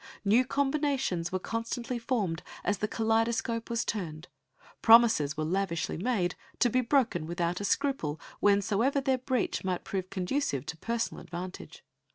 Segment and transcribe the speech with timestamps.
[0.25, 4.29] New combinations were constantly formed as the kaleidoscope was turned;
[4.81, 10.09] promises were lavishly made, to be broken without a scruple whensoever their breach might prove
[10.09, 11.85] conducive to personal advantage.